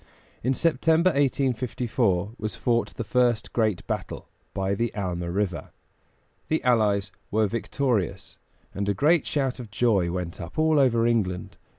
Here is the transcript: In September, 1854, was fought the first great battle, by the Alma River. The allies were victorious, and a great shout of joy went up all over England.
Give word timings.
In 0.43 0.55
September, 0.55 1.11
1854, 1.11 2.31
was 2.39 2.55
fought 2.55 2.95
the 2.95 3.03
first 3.03 3.53
great 3.53 3.85
battle, 3.85 4.29
by 4.51 4.73
the 4.73 4.91
Alma 4.95 5.29
River. 5.29 5.69
The 6.47 6.63
allies 6.63 7.11
were 7.29 7.45
victorious, 7.45 8.39
and 8.73 8.89
a 8.89 8.95
great 8.95 9.27
shout 9.27 9.59
of 9.59 9.69
joy 9.69 10.09
went 10.09 10.41
up 10.41 10.57
all 10.57 10.79
over 10.79 11.05
England. 11.05 11.55